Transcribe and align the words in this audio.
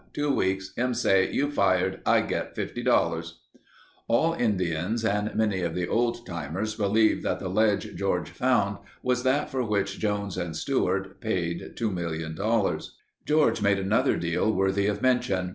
Two 0.13 0.33
weeks. 0.33 0.73
Him 0.75 0.95
say, 0.95 1.31
'you 1.31 1.51
fired.' 1.51 1.99
I 2.07 2.21
get 2.21 2.55
$50." 2.55 3.33
All 4.07 4.33
Indians 4.33 5.05
and 5.05 5.35
many 5.35 5.61
of 5.61 5.75
the 5.75 5.87
old 5.87 6.25
timers 6.25 6.73
believe 6.73 7.21
that 7.21 7.37
the 7.39 7.49
ledge 7.49 7.93
George 7.95 8.31
found 8.31 8.79
was 9.03 9.21
that 9.21 9.51
for 9.51 9.61
which 9.63 9.99
Jones 9.99 10.37
and 10.37 10.55
Stewart 10.55 11.21
paid 11.21 11.75
$2,000,000. 11.75 12.95
George 13.27 13.61
made 13.61 13.77
another 13.77 14.17
deal 14.17 14.51
worthy 14.51 14.87
of 14.87 15.03
mention. 15.03 15.49